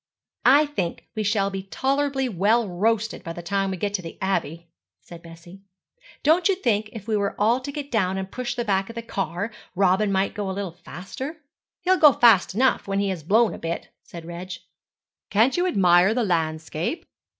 [0.45, 4.17] 'I think we shall be tolerably well roasted by the time we get to the
[4.19, 4.67] Abbey,'
[4.99, 5.61] said Bessie.
[6.23, 8.95] 'Don't you think if we were all to get down and push the back of
[8.95, 11.43] the car, Robin might go a little faster?'
[11.81, 14.53] 'He'll go fast enough when he has blown a bit,' said Reg.
[15.29, 17.05] 'Can't you admire the landscape?'